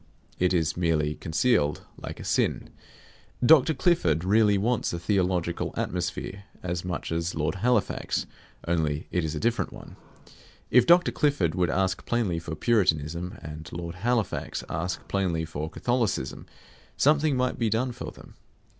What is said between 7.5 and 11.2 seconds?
Halifax; only it is a different one. If Dr.